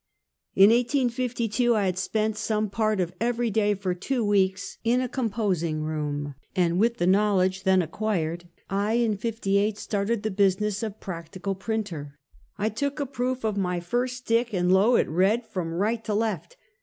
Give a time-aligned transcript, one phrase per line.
[0.55, 5.07] In '52, I had spent some part of every day for two weeks in a
[5.07, 10.99] composing room, and with the knowledge then acquired, I, in '58 started the business of
[10.99, 12.17] practical printer.
[12.57, 16.15] I took a proof of my first stick, and lo, it read from right to
[16.15, 16.57] left.